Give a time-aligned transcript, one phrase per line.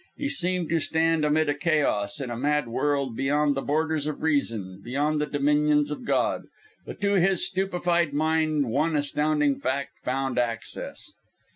[0.17, 4.23] He seemed to stand amid a chaos, in a mad world beyond the borders of
[4.23, 6.45] reason, beyond the dominions of God.
[6.87, 11.13] But to his stupefied mind one astounding fact found access.